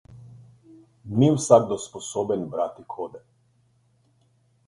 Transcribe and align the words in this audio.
Ni 1.17 1.27
vsakdo 1.35 1.77
sposoben 1.83 2.47
brati 2.53 2.83
kode. 2.93 3.19